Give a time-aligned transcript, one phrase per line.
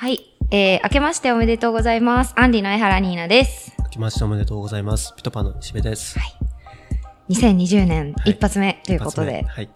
[0.00, 0.32] はい。
[0.52, 2.32] えー、明けましておめでとうございます。
[2.36, 3.74] アンディの江原ニーナです。
[3.80, 5.12] 明けましておめでとうございます。
[5.16, 6.16] ピトパの石部です。
[6.20, 6.34] はい
[7.30, 9.68] 2020年はい一発目ということで、はい。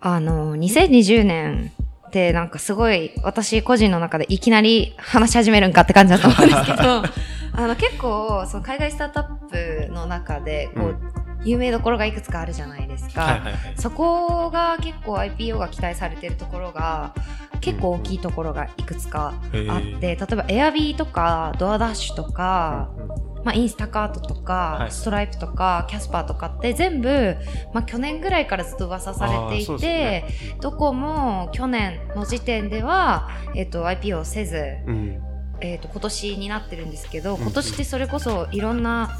[0.00, 1.70] あの、2020年
[2.06, 7.02] ってなんかすごい私個人の中でいきなり話し始めるんかって感じだと思うんですけど、
[7.52, 13.20] あの結構その海外スタートアップの中でこう、うん有名どころがいくつかあるじゃないですか。
[13.20, 13.54] はいはいはい。
[13.76, 17.14] そこが結構 IPO が期待されてるところが
[17.60, 19.34] 結構大きいところがいくつか
[19.68, 27.36] あって、例えば Airb とかドアダッシュとか、うんうんまあ、インスタカートとか、はいストライプとかキャスパーとかって全部、
[27.72, 30.24] まあ、去年ぐらいからずっと噂されていて、ね。
[30.60, 35.22] どこも去年の時点では、えっと IPO せず、うん。
[35.60, 39.16] えっと今年になってるんですけどん今年ってそれこそいろんな、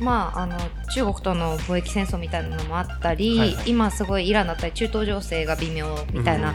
[0.00, 0.56] まあ、あの
[0.94, 3.70] 中国との貿易戦争みたいなのもあったり、はいはい。
[3.70, 6.54] 今すごいイランだったり中東情勢が微妙みたいな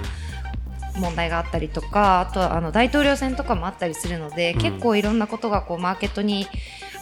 [0.97, 6.47] 問題があったりとかあとはあの大統領選とかもあったりするので、うん結構いろんなことがこうマーケットに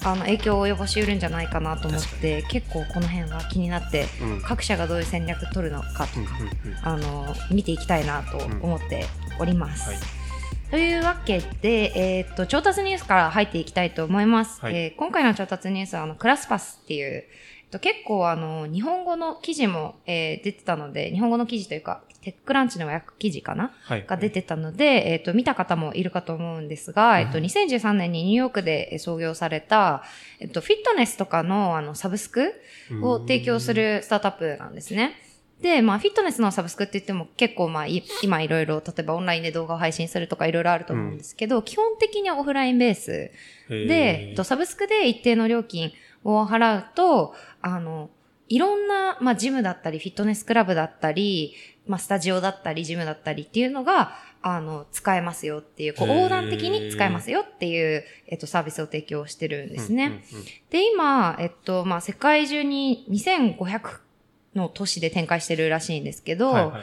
[0.04, 4.32] あの影響を及ぼしうるんじゃないかなと思って結構この辺は気になってうん。
[4.34, 9.06] うん各社がどういう戦略取るのかとうんか、うんうんあの見ていきたいなと思って
[9.40, 9.90] おります。
[9.90, 10.00] はい
[10.72, 14.62] というわけで、えーっと調達ニュースから入っていきたいと思います。
[14.62, 17.28] はいえー今回の調達ニュースはあのクラスパスっていう、えっと、
[17.78, 23.72] 結構あの日本語の記事も、えー出てたので日本語の記事というかテックランチの訳記事かな？
[23.84, 24.06] はい。
[24.08, 30.04] が出てたので、えっと、見た方もいるかと思うんですが、えっと、うん2013年にニューヨークでえー創業された、
[30.40, 32.54] えっと、フィットネスとかのあのサブスク
[33.04, 35.16] を提供するスタートアップなんですね。
[35.62, 43.32] で、まあ、フィットネスのサブスクって言っても結構、まあ、い今いろいろ、例えばオンラインで動画を配信するとかいろいろあると思うんですけど、基本的にはオフラインベース
[43.68, 45.92] で、えっと、サブスクで一定の料金
[46.24, 48.10] を払うと、あの、
[48.48, 51.54] いろんな、まあ、ジムだったり、フィットネスクラブだったり、
[51.88, 60.06] まあ、スタジオだったり、ジムだったりっていうのが、あの、使えますよっていう、こう、横断的に使えますよっていう、えっと、サービスを提供してるんですね。
[60.06, 60.46] うんうんうん。
[60.70, 64.00] で、今、えっと、まあ、世界中に2500
[64.56, 66.82] の都市で展開してるらしいんですけど、はいはい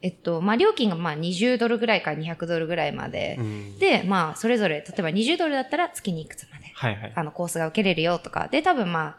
[0.00, 3.36] えっと、まあ、料金がまあ20ドルぐらいから200ドルぐらいまで。
[3.38, 7.12] うんで、まあ、それぞれ、例えば20ドルだったら月にいくつまで、はいはい。
[7.14, 9.18] あの、コースが受けれるよとか、で、多分まあ、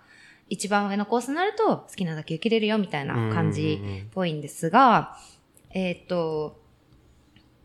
[0.50, 5.18] 一番上のコースになると好きなだけ受けれるよみたいな感じっぽいんですが、
[5.72, 6.60] えっと、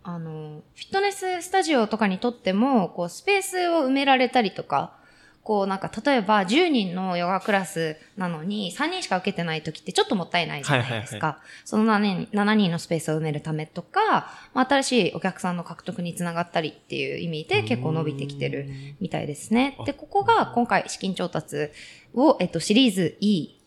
[0.03, 4.99] あの、フィットネススタジオとかにとっても、こう、スペースを埋められたりとか、
[5.45, 11.27] こうなんか例えば10人のヨガクラスなのに3人しか受けてない時ってちょっともったいないじゃないですか。
[11.27, 18.69] はその7人 ,7 人のスペースを埋めるためとか、まあ、新しいお客さんの獲得につながったりっていう意味で結構伸びてきてる
[19.01, 19.77] みたいですね。
[19.85, 21.69] で、ここが今回資金調達
[22.15, 23.61] を、えっと、シリーズ E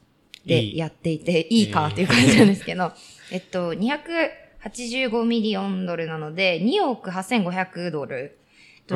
[0.48, 2.92] でやっていて、いいかっていう感じなんですけど、
[3.32, 8.40] えっと、285ミリオンドルなので、2億8500ドル。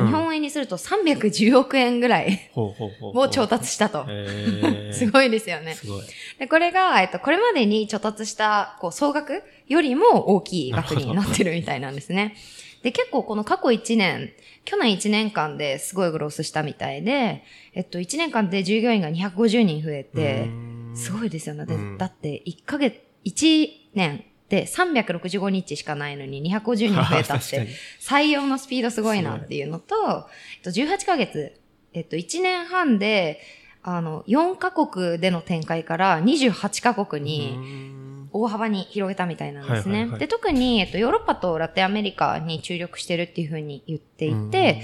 [0.10, 2.50] 本円にすると310億円ぐらい。
[2.54, 4.06] を調達したと。
[4.92, 5.74] すごいですよね。
[5.74, 6.02] すごい。
[6.38, 12.36] で、これが、えっと、これまでに調達した、こう、総額よりも大きい額になってるみたいなんですね。
[12.82, 14.32] で、結構この過去1年、
[14.64, 20.48] 去年1年間ですごいグロースしたみたいで、えっと、1年間で従業員が250人増えて、
[20.94, 21.66] すごいですよね。
[21.98, 27.68] だって、1ヶ月、1年で365日しかないのに250人増えたって、
[27.98, 31.58] 採用のスピードすごいなっていうのと、えっと、18ヶ月、
[31.94, 33.40] えっと、1年半で、
[33.82, 38.08] あの、4カ国での展開から28カ国にうん。
[38.34, 39.92] 大幅に広げたみたいなんですね。
[39.92, 40.20] はいはいはい。
[40.20, 44.82] で、特に、えっと、ヨーロッパとラテンアメリカに注力してるっていうふうに言っていて、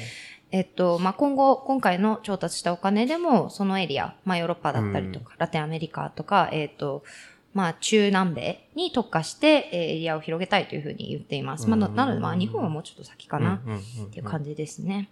[0.51, 7.05] えっと、まあ、今後、今回の調達したお金でも、そのエリア、まあ、ヨーロッパだったりとか、ラテンアメリカとか、えっと、
[7.55, 11.69] まあ、中南米に特化して、えーエリアを広げたいというふうに言っています。
[11.69, 13.63] まあ、なので、まあ、日本はもうちょっと先かな。
[13.65, 15.11] うんうんうんっていう感じですね。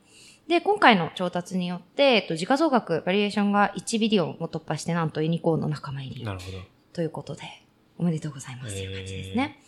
[0.48, 6.58] で、今回の調達によって、えっと、時価総額、 valuation が1 billion を突破して、なんとユニコーンの仲間入りなるほど。
[6.92, 7.42] ということで、
[7.98, 9.60] おめでとうございますという感じですへね。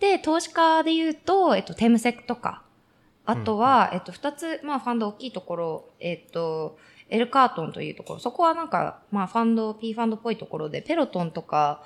[0.00, 2.62] で、投資家で言うと、えっと、 Temasek とか、
[3.24, 6.78] あとは、えっと、二つ、まあ、ファンド大きいところ、えっと、
[7.08, 11.82] L Catterton というところ、そこはなんか、まあ、ファンド、P ファンドっぽいところで、 Peloton とか、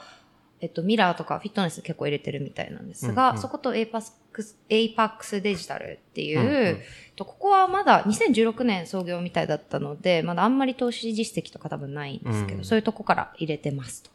[0.61, 6.81] えっと、 Mirror とかフィットネス結構入れてるみたいなんですが、うんうんそこと Apax、Apax Digital っていう、うんうん
[7.17, 14.11] とここはまだ2016年創業みたいだったので、まだあんまり投資実績とか多分ないんですけど、うんそういうとこから入れてますと。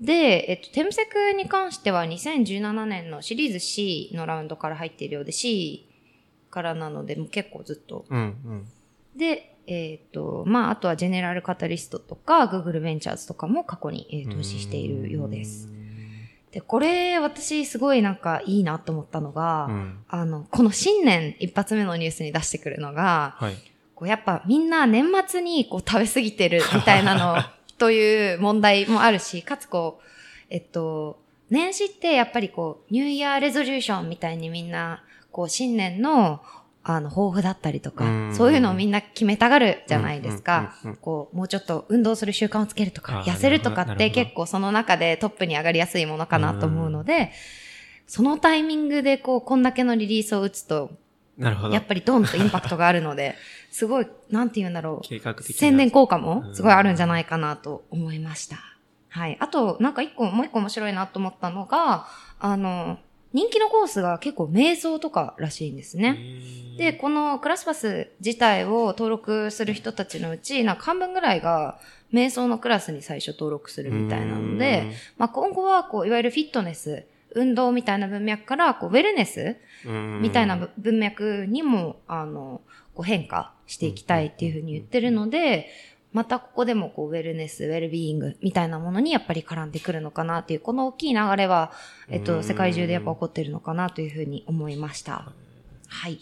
[0.00, 5.88] で、えっと、テムセクに関しては2017年のシリーズ C のラウンドから入っているようで C
[6.50, 8.04] からなので、もう結構ずっと。
[8.08, 8.68] うんうん。
[9.16, 15.68] で、えっ、と、まあ、あとはジェネラルカタリストとか、Google ベンチャーズとかも過去に、えー投資しているようです。。
[16.52, 19.98] で、これ私すごいなんかいいなと思ったのが、うん。
[20.08, 23.54] あの、この新年一発目のニュースに出してくるのが、はい。
[23.94, 27.42] こうやっぱみんな年末にこう食べ過ぎてるみたいなの
[27.78, 30.04] という問題もあるし、かつこう、
[30.50, 31.20] えっと、
[31.50, 36.40] 年始ってやっぱりこう、ニューイヤーレゾリューションみたいにみんな、こう新年の、
[36.94, 40.74] あの、抱負だったりとうか、んそういうのをみんな決めたがるじゃないですか。
[41.00, 47.32] こう、もうちょっと運動する習慣をつけるとか痩せるとかって結構その中でトップに上がりやすいものかなと思うので、
[48.06, 50.90] そのタイミングでこう、こんだけのリリースを打つと、
[51.36, 51.74] なるほど。
[51.74, 53.36] やっぱりドンとインパクトがあるので、
[53.70, 55.06] すごい、なんて言うんだろう。
[55.06, 55.54] 計画的な。
[55.54, 58.56] 宣伝効果もすごいあるんじゃないかなと思いました。
[59.10, 59.36] はい。
[59.40, 62.06] あと、なんか一個、もう一個面白いなと思ったのが、
[62.40, 62.98] あの、
[63.32, 66.18] 人気のコースが結構瞑想とからしいんですね。
[66.78, 71.78] で、このクラスパス自体を登録する人たちのうち、なんか半分ぐらいが
[72.12, 77.04] 瞑想のクラスに最初登録するみたいなので、まあ今後はこう、いわゆるフィットネス、
[77.34, 82.62] 運動みたいな文脈から、こう、ウェルネスうん、みたいなぶ文脈にも、あの、
[82.94, 85.68] こう変化していきたいっていうふうに言ってるので、
[86.12, 91.72] またここでもこう、ウェルネス、ウェルビーイングみたいなものにやっぱり絡んでくるのかなっていう、この大きい流れは、
[92.08, 95.32] えっと、うん世界中でやっぱ起こってるのかなというふうに思いました。
[95.88, 96.18] はい。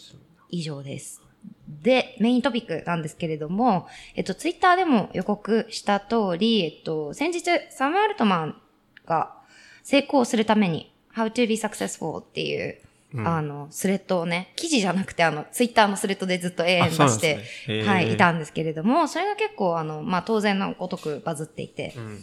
[0.50, 1.22] 以上です。
[1.68, 8.60] で、メイントピックなんですけれども、えっと、ツイッターでも予告した通り、えっと、先日、サム・アルトマン
[9.04, 9.34] が
[9.82, 12.80] 成功するために、How to be successful っていう、
[13.14, 13.26] うん。
[13.26, 17.82] あの、スレッドをね、記事じゃなくて、あの、ツイッターのスレッドでずっと永遠出して、ね。
[17.85, 22.19] はい、いたんですけれども、それが結構、あの、まあ、当然のごとくバズっていて、うん。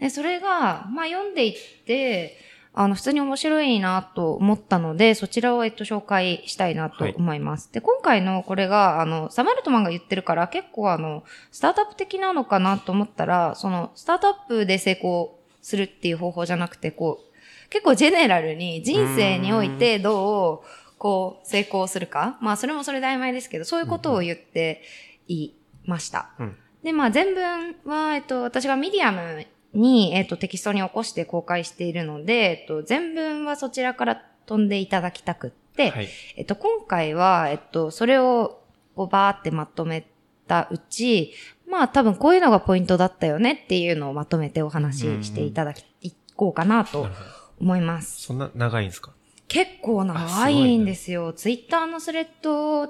[0.00, 1.54] で、それが、まあ、読んでいっ
[1.86, 2.36] て、
[2.74, 7.72] あの、普通に面白いなと思ったので、そちらを、えっと、紹介したいなと思います。
[7.72, 17.27] で、今回のこれが、あの、サマルトマンが言ってるから、結構あの、スタートアップ的なのかなと思ったら、その、スタートアップで成功するっていう方法じゃなくて、こう、
[17.70, 22.38] 結構 general に人生においてどう、こう、成功するか。
[22.40, 24.82] まあ、それもそれで曖昧ですけど、そういうことを言って
[25.28, 25.52] い
[25.84, 26.30] ました。
[26.38, 26.56] うん。
[26.82, 36.08] で、まあ、全文は、えっと、私がミディアムに、えっと、テキストに起こして公開しているので、えっと、全文はそちらから飛んでいただきたくって、はい。
[36.36, 38.60] えっと、今回は、えっと、それを、
[38.96, 40.06] こう、バーってまとめ
[40.48, 41.32] たうち、
[41.68, 47.37] まあ、多分こういうのがポイントだったよねっていうのをまとめてお話ししていただき、いこうかなとなるほど。
[47.60, 48.22] 思います。
[48.22, 49.12] そんな長いんですか？
[49.48, 51.32] 結構長いんですよ。
[51.32, 52.86] ツイッターのスレッド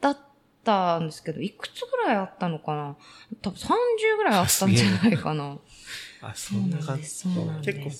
[0.00, 0.18] だっ
[0.64, 2.96] たんですけど、いくつぐらいあったのかな？
[3.40, 3.68] 多分30
[4.16, 5.58] ぐらいあったんじゃないかな。
[6.22, 7.02] あ、そんな感じ。
[7.02, 7.32] です。
[7.32, 7.90] そうなん結構。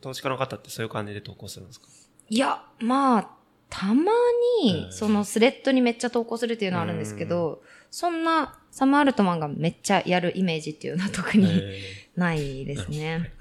[0.00, 1.88] 投資家の方ってそういう感じで投稿するんですか？
[2.28, 3.30] いや、まあ、
[3.70, 4.16] たまう
[4.62, 11.80] に、んそのスレッドにめっちゃ投稿するっていうのはあるんですけど、そんなサム・アルトマンがめっちゃやるイメージっていうのは特にえ
[12.16, 13.32] ないですね。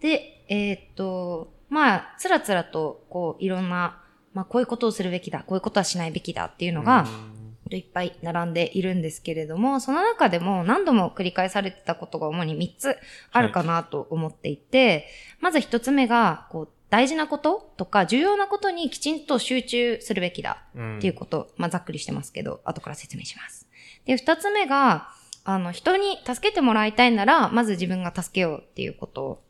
[0.00, 4.00] で、えーっと、まあ、つらつらと、こう、いろんな、
[4.32, 7.34] まあ、こういうことをするべきだ、こういうことはしないべきだっていうーのが、うん
[7.70, 12.96] いっぱい並んでいるんですけれども、その中でも何度も繰り返されてたことが主に3つ
[13.32, 15.08] あるかなと思っていて、
[15.40, 23.66] まず1つ目が、こう、大事なこととか重要なことにきちんと集中するべきだうんっていうこと、まあざっくりしてますけど、後から説明します。
[24.04, 25.08] で、2つ目が、
[25.44, 29.42] あの、人に助けてもらいたいなら、まず自分が助けようっていうこと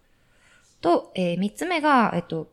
[0.85, 2.49] と、えー、3つ目が、えっと、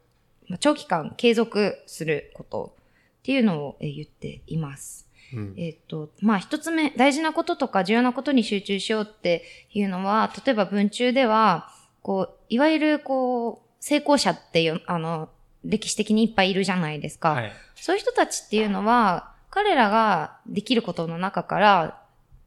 [0.47, 2.73] まあ長期間継続すること
[3.19, 5.05] っていうのを、えー言っています。
[5.33, 11.69] うんえっ、と、まあ一つ目、大事なこととか重要なことに集中しようっていうのは、例えば文中では、
[12.01, 15.29] こう、いわゆるこう、成功者っていう、あの、
[15.65, 17.31] 歴史的にいっぱいいるじゃないですか。
[17.31, 17.51] はい。
[17.75, 22.00] そういう人たちっていうのは、彼らができることの中から、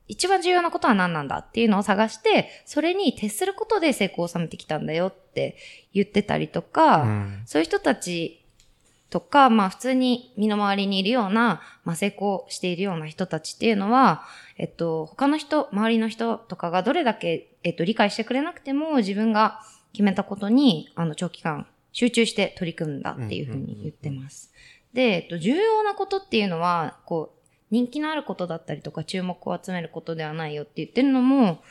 [0.06, 5.56] 一番重要なことは何なんだっていうのを探して、それに徹することで成功を収めてきたんだよって
[5.92, 8.44] 言ってたりとか、うんそういう人たち
[9.10, 14.24] とか、まあ普通に身の回りにいるような、まあ成功しているような人たちっていうのは、
[14.58, 19.60] えっと、他の人、周りの人とかがどれだけ、えっと、理解してくれなくても自分が
[19.92, 24.52] 決めたことに、あの、長期間集中して取り組んだっていうふうに言ってます。
[24.92, 31.62] で、えっと、重要なことっていうのは、こう、人気のあることだったりとか注目を集めることではないよって言ってるのも、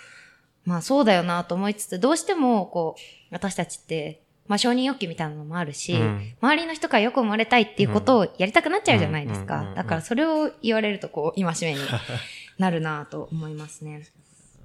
[0.66, 9.74] まあそうだよなと思いつつ、どうしても、こう、私たちって、まあ承認欲求みたいなのもあるし、うん周りの人からよく思われたいっていうことをやりたくなっちゃうじゃないですか。
[9.76, 11.80] だからそれを言われると、こう、戒めに
[12.58, 14.04] なるなと思いますね。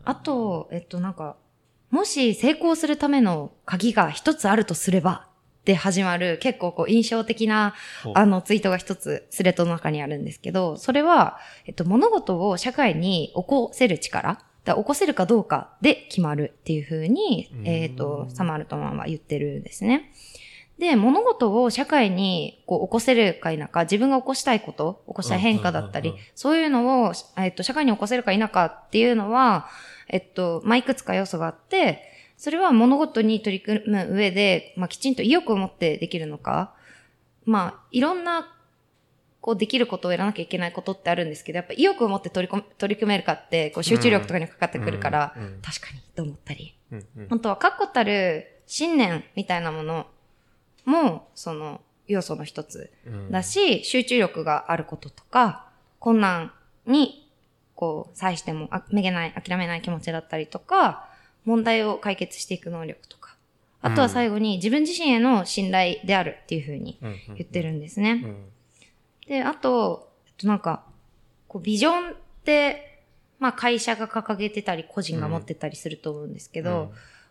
[0.04, 1.36] あと、えっとなんか、
[1.90, 5.27] もし成功するための鍵が一つあるとすれば、
[5.68, 7.74] で始まる結構こう印象的な
[8.14, 17.68] あのツイートが一つスレッドの中にあるんですけど、それは、えっと、物事を社会に起こせる力だ起こせるかどうかで決まるっていうふうにう、ん。
[17.68, 20.10] えっ、と、サマールトマンは言ってるんですね。
[20.78, 29.68] で、物事を社会にこう起こせるか否か、自分が起こしたいこと、起こしたい変化だったりそういうのを、えっと、社会に起こせるか否かっていうのは、
[30.08, 32.08] えっと、まあ、いくつか要素があって、
[32.38, 36.72] それは物事に取り組む上で、まあ、きちんと意欲を持ってできるのか、
[37.44, 38.54] まあ、いろんな、
[39.40, 46.76] こう、できることをやらなきゃいけないことってあるんですけど、やっぱ意欲を持って取り込む取り組めるかって、こう、集中力とかにかかってくるから、うんうん確かに、と思ったり。
[46.92, 47.28] うんうん。
[47.28, 50.06] 本当は確固たる信念みたいなもの
[50.84, 53.30] も、その、要素の一つうん。
[53.32, 56.52] だし、集中力があることとか、困難
[56.86, 57.28] に、
[57.74, 61.07] こう、際しても、あめげない、諦めない気持ちだったりとか、
[61.44, 63.36] 問題を解決していく能力とか。
[63.80, 66.98] あとは最後に自分自身への信頼であるっていうふうに
[67.36, 68.22] 言ってるんですね。
[68.24, 68.44] うん
[69.28, 70.10] で、あと
[70.42, 70.84] なんか、
[71.46, 72.14] こう、ビジョンっ
[72.44, 73.04] て、
[73.38, 76.90] まあ会社が掲げてたり、個人が持ってたりすると思うんですけど、うん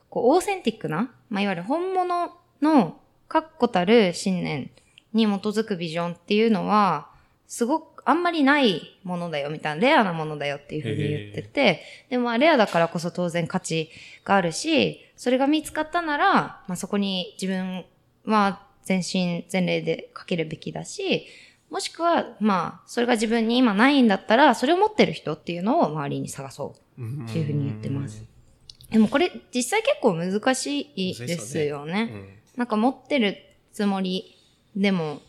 [0.09, 2.97] こう、オーセンティックな、まあ、いわゆる本物の
[3.27, 4.71] 確固たる信念
[5.11, 7.09] に基づくビジョンっていうのは、
[7.45, 13.89] すごく、あんまりないものだよ、みたいな、レアなものだよっていうふうに言ってて、でもまあ、レアだからこそ当然価値
[14.23, 17.85] があるし、それが見つかったなら、まあ、そこに自分
[18.25, 21.25] は全身全霊でかけるべきだし、
[21.69, 27.01] もしくは、まあ、それが自分に今ないんだったら、それを持ってる人っていうのを周りに探そう。
[27.01, 28.23] うんっていうふうに言ってます
[28.89, 32.09] でもこれ実際結構難しいでですすよね。
[32.11, 33.37] うんなんか持ってる
[33.71, 34.35] つもり
[34.75, 35.21] でも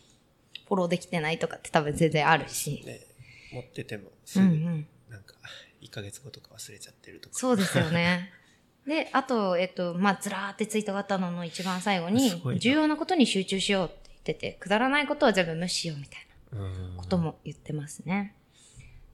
[0.69, 2.83] フォローできてないとかって多分全然あるし。
[2.85, 3.01] ね
[3.51, 4.87] 持っててもうすぐんうん。
[5.09, 5.33] なんか
[5.81, 8.31] 1ヶ月後とか忘れちゃってるとかそうですよね。
[8.85, 16.61] で、あと、えっと、まあ、ずらーってツイートがあったのの一番最後に重要なことに集中しようって言ってて、くだらないことは全部無視しようみたいな。
[16.65, 18.35] うんことも言ってますね。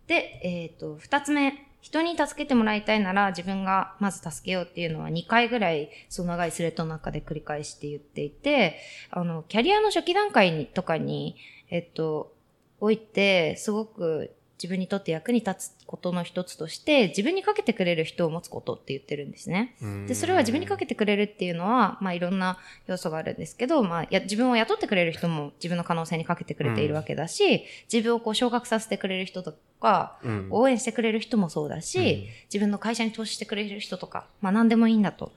[0.08, 1.68] で、えっ、と、二つ目。
[1.86, 8.80] 人に助けてもらいたいなら自分がまず助けようっていうのは2回ぐらいその長いスレッドの中で繰り返して言っていて、
[9.12, 11.36] あの、キャリアの初期段階にとかに、
[11.70, 12.34] えっと、
[12.80, 19.76] おいて、すごく自分にとって役に立つことの一つとして、自分にかけてくれる人を持つことって言ってるんですね。
[19.82, 22.58] うんで、それは自分にかけてくれるっていうのは、まあいろんな
[22.88, 35.34] 要素があるんですけど、まあや自分を雇ってくれる人も自分の可能性にかけてくれているわけだし、自分をこう昇格させてくれる人とか、うん応援してくれる人もそうだし、うん自分の会社に投資してくれる人とか、まあ何でもいいんだと。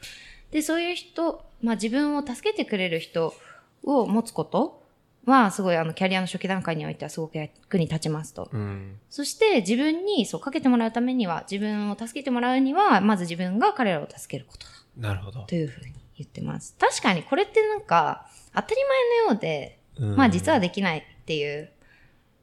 [0.53, 3.35] で、そういう人、まあ自分を助けてくれる人
[3.83, 4.83] を持つこと
[5.29, 8.49] は、すごいあのキャリアの初期段階においてはすごく役に立ちますと。
[8.53, 14.73] うんそして自分にそうかけてもらうためには、自分を助けてもらうには、まず自分が彼らを助けることだ。
[15.09, 16.75] なるほどというふうに言ってます。
[16.79, 21.71] 確かにこれってなんか当たり前のようで、うんまあ実はできないっていう、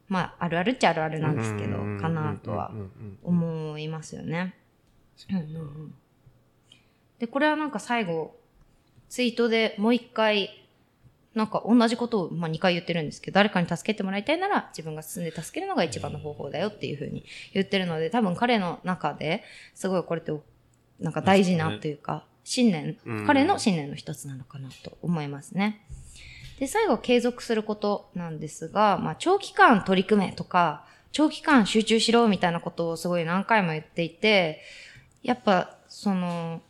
[0.08, 2.72] まああるあるっちゃあるあるなんですけど、うんかなとは
[3.24, 4.56] 思いますよね。
[5.30, 5.48] うんうんう
[5.86, 5.96] ん
[7.20, 8.36] で、これはなんか最後、
[9.10, 10.65] ツイートでもう一回、
[11.36, 20.32] なんか同じことをまあ2回言ってるんですけど、誰かに助けてもらいたいなら自分が進んで助けるのが一番の方法だよっていうふうに言ってるので、多分彼の中ですごいこれって
[21.00, 25.86] なんか大事なというか、信念、うん彼の信念の一つなのかなと思いますね。
[26.60, 34.62] で、最後継続することなんですが、まあ長期間取り組めとか、長期間集中しろみたいなことをすごい何回も言っていて、
[35.22, 36.62] やっぱその、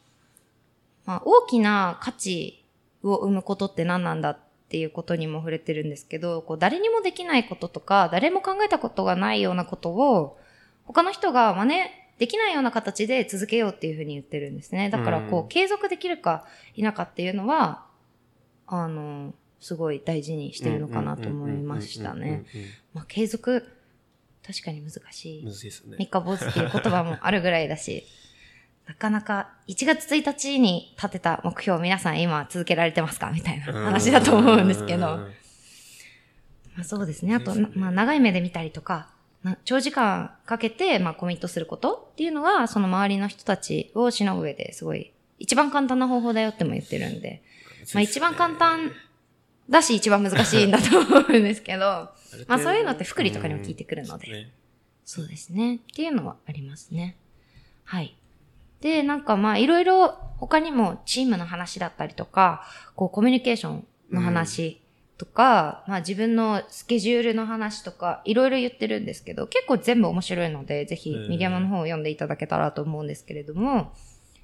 [1.06, 2.64] まあ、大きな価値
[3.04, 10.40] を生むことって何なんだっていうことにも触れてるんですけど、こう誰にもできないこととか、誰も考えたことがないようなことを、
[10.86, 11.82] 他の人が真似
[12.18, 14.90] できないような形で続けようっていうふうに言ってるんですね。
[14.90, 17.86] だから、こう継続できるか否かっていうのは、
[18.68, 22.46] あの、すごい大事にしてるのかなと思いましたね。
[22.94, 23.68] まあ、継続、
[24.46, 25.52] 確かに難しいむ。
[25.52, 28.06] ずいですね三日坊主っていう言葉もあるぐらいだし、
[28.88, 33.32] なかなか1月1日に立てた目標を皆さん今続けられてますか？
[33.32, 35.16] みたいな話だと思うんですけど。
[35.16, 35.34] うん
[36.76, 37.34] まあ、そうですね。
[37.34, 39.08] あと、まあ、長い目で見たりとか、
[39.44, 47.42] な長時間かけて、まあ、コミットすることっていうのが、その周りの人たちをしのぐ上ですごい、一番簡単な方法だよっても言ってるんで、
[47.94, 48.92] まあ、一番簡単
[49.70, 52.10] だし、一番難しいんだと思うんですけど、
[52.48, 54.52] まあ、そういうのって福利とかにも効いてくるので。
[55.06, 55.76] そうですね。
[55.76, 57.16] っていうのはありますね。
[57.86, 58.18] はい。
[58.86, 62.64] で、なんかまあいろいろ他にもチームの話だったりとか、
[62.96, 64.80] こうコミュニケーションの話
[65.18, 73.92] とか、まあ自分のスケジュールの話とか、いろいろ言ってるんですけど、結構全部面白いので、ぜひうんミディアマの方を読んでいただけたらと思うんですけれども、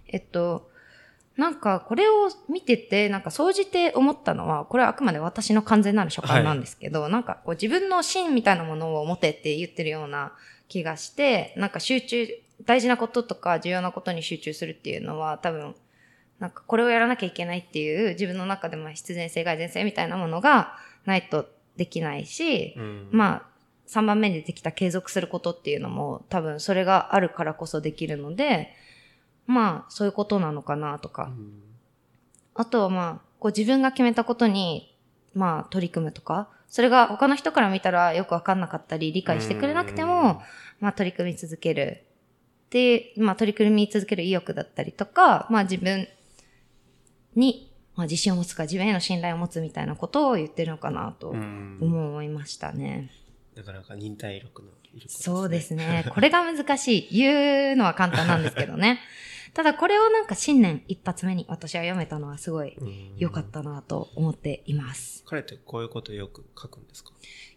[0.08, 0.72] えっと、
[1.38, 10.34] なんかこれを見てて、なんか総じて思ったのは、これはあくまで私の完全なる所感なんですけど、なんかこう自分の芯みたいなものを持てって言ってるような
[10.68, 12.28] 気がして、なんか集中
[12.66, 15.76] 大事なこととか重要なことに集中するっていうのは多分、
[16.40, 20.74] なんかこれをやらなきゃいけないっていう自分の中でも必然性、蓋然性みたいなものが
[21.06, 23.44] ないとできないし、うんまあ、
[23.88, 28.74] 3番目に出てきた継続することっていうのも多分それがあるからこそできるので、
[29.48, 31.26] まあ、そういうことなのかなとか。
[31.26, 31.72] うん
[32.54, 34.96] あとはまあ、こう自分が決めたことに、
[35.34, 40.42] まあ取り組むとか、それが他の人から見たらよくわかんなかったり、理解してくれなくてうんも、
[40.80, 42.04] まあ取り組み続ける。
[42.72, 46.08] で、まあ取り組み続ける意欲だったりとか、まあ自分
[47.36, 53.12] に、まあ自信を持つか自分への信頼を持つみたいなことを言ってるのかなとうん思いましたね。
[53.56, 56.06] なかなか忍耐力のいることそうですね。
[56.14, 57.18] これが難しい。
[57.18, 59.00] 言うのは簡単なんですけどね。
[59.54, 63.18] ただこれをなんか新年一発目に私は読めたのはすごいうん。
[63.18, 65.24] 良かったなと思っています。
[65.28, 67.12] 彼ってこういうことよく書くんですか？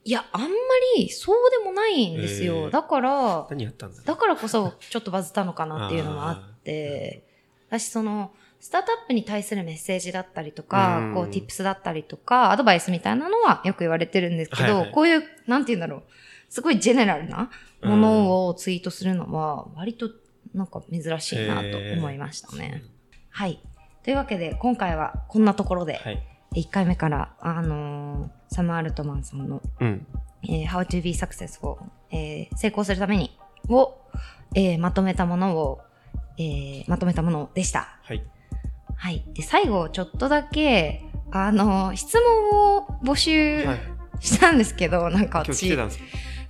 [0.05, 0.49] いや、あんま
[0.97, 2.55] りそうでもないんですよ。
[2.55, 2.71] へー。
[2.71, 7.25] だから、何やったんだだからこそちょっとバズったのかなっていうのもあって、
[7.69, 11.15] 私その、スタートアップに対するメッセージだったりとか、うん。
[11.15, 14.93] こう、tips だったりとか、アドバイスみたいなのはよく言われてるんですけど、はいはい。
[14.93, 16.03] こういう、なんて言うんだろう、
[16.49, 17.51] すごいジェネラルな
[17.83, 20.11] ものをツイートするのは、割と
[20.55, 22.83] なんか珍しいなと思いましたね。
[23.31, 23.61] はい。
[24.05, 26.23] というわけで、今回はこんなところで、はい。
[26.55, 30.07] 1回目から、あのーサム・アルトマンさんの、うん。
[30.45, 31.77] えー How to be successful、
[32.13, 33.37] えー成功するために
[33.69, 33.97] を、
[34.55, 35.81] えーまとめたものを、
[36.39, 37.99] えーまとめたものでした。
[38.03, 38.23] はい。
[38.97, 39.25] はい。
[39.35, 42.17] で、最後、ちょっとだけ、あのー質
[42.53, 43.79] 問を募集はい。
[44.21, 45.41] したんですけど、なんか？
[45.41, 45.77] 私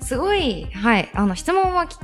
[0.00, 1.96] すごい、はい、あの、質問はき、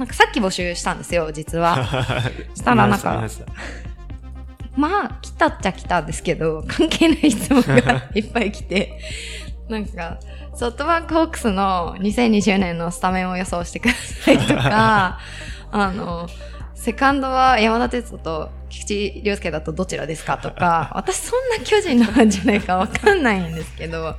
[0.00, 1.76] なんかさっき募集したんですよ、実は。
[2.56, 8.98] したらなんか見まあ、来たっちゃ来たんですけど、関係ない質問がいっぱい来て、
[9.68, 10.18] なんか、
[10.54, 15.18] ソフトバンクホークスの2020年のスタメンを予想してくださいとか、
[15.70, 16.26] あの、
[16.74, 24.16] セカンドは山田哲人と菊池涼介だとどちらですかとか、私そんな巨人のファンじゃないかわかんないんですけど、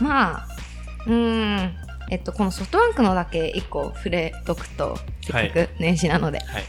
[0.00, 0.48] まあ、
[1.06, 6.64] うーん、えっと、このソフトバンクのだけ一個触れとくと、せっかく年始なので、たはい。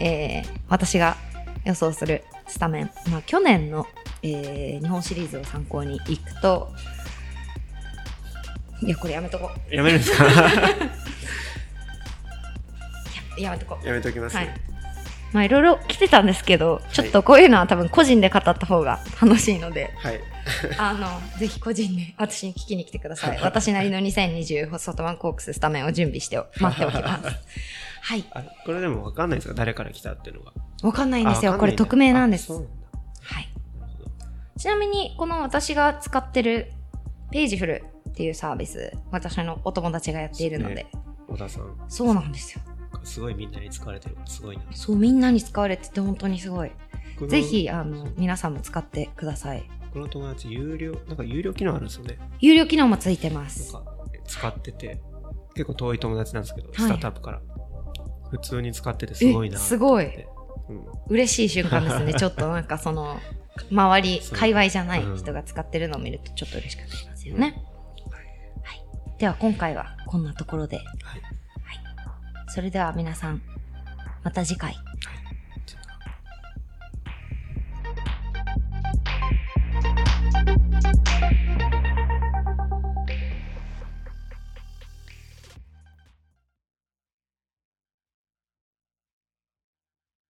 [0.00, 1.16] えー私が
[1.64, 3.86] 予想するスタメン、まあ、去年の、
[4.22, 6.72] えー日本シリーズを参考にいくと、
[8.82, 9.74] いや、これやめとこう。
[9.74, 10.24] やめるんですか？
[10.24, 10.30] や
[13.38, 13.86] やめとこう。
[13.86, 14.36] やめときます。
[14.36, 14.48] はい。
[15.32, 20.20] まあ、いろいろ来てたんですけど、ちょっとこういうのは多分個人で語った方が楽しいので、はい。
[20.78, 23.38] あの、ぜひ個人で私に聞きに来てください。
[23.42, 27.24] 私なりの2020ソフトバンクホークススタメンを準備してお待っておきます。
[28.02, 28.24] はい。
[28.32, 29.54] あこれでもわかんないですか？
[29.54, 30.52] 誰から来たっていうのが。
[30.82, 31.54] わかんないんですよ。
[31.58, 32.52] これ匿名なんです。
[32.52, 32.58] は
[33.40, 33.48] い。
[34.58, 36.72] ちなみに、この私が使ってる
[37.30, 40.86] ページフルっていうサービス、私のお友達がやっているので、ね
[41.28, 41.76] 小田さん。
[41.88, 42.60] そうなんですよ。
[43.02, 44.62] すごいみんなに使われてるからすごいな。
[44.72, 46.70] そう、みんなに使われてて本当にすごい。
[47.28, 49.68] ぜひ、あの、皆さんも使ってください。
[49.92, 52.18] この友達、有料、なんか有料機能あるんですよね。
[52.40, 53.72] 有料機能もついてまなんす。
[53.72, 53.82] か
[54.26, 55.00] 使ってて、
[55.54, 57.40] 結構遠い友達なんですけど、いスタートアップから。
[58.30, 60.06] 普通に使っててすごいなえすごい
[60.68, 60.84] うん。
[61.08, 62.12] 嬉しい瞬間ですね。
[62.18, 63.20] ちょっとなんかその、
[63.70, 67.62] 周り、界隈じゃないうん人が使ってるのを見るとちょっと嬉しくなりますよね。
[68.62, 68.84] はい。
[69.18, 70.86] では今回はこんなところで、はい。
[72.48, 73.42] それでは皆さん、
[74.24, 74.74] また次回